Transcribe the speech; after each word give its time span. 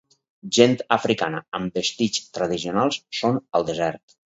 Gent 0.57 0.71
africana 0.97 1.41
amb 1.59 1.77
vestits 1.81 2.25
tradicionals 2.39 3.01
són 3.21 3.41
al 3.61 3.71
desert. 3.71 4.05